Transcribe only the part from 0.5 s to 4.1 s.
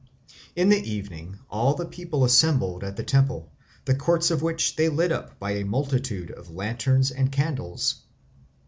In the evening all the people assembled at the temple, the